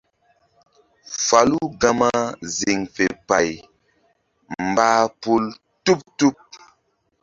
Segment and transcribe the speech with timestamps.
[1.25, 2.11] Falu gama
[2.57, 3.49] ziŋ fe pay
[4.67, 5.43] mbah pum
[5.85, 6.37] tuɓ-tuɓ.